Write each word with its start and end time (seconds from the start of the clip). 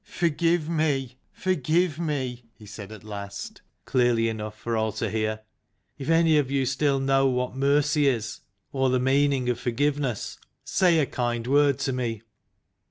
"Forgive 0.03 0.67
me 0.67 1.19
forgive 1.31 1.99
me," 1.99 2.45
he 2.57 2.65
said 2.65 2.91
at 2.91 3.03
last, 3.03 3.61
clearly 3.85 4.29
enough 4.29 4.57
for 4.57 4.75
all 4.75 4.91
to 4.93 5.11
hear." 5.11 5.41
If 5.99 6.09
any 6.09 6.39
of 6.39 6.49
you 6.49 6.65
still 6.65 6.99
know 6.99 7.27
what 7.27 7.49
OUTSIDE 7.49 7.59
29 7.59 7.75
mercy 7.75 8.07
is, 8.07 8.39
or 8.71 8.89
the 8.89 8.99
meaning 8.99 9.47
of 9.47 9.59
forgiveness, 9.59 10.39
say 10.63 10.97
a 10.97 11.05
kind 11.05 11.45
word 11.45 11.77
to 11.77 11.93
me. 11.93 12.23